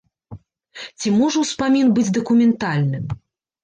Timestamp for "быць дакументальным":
2.01-3.05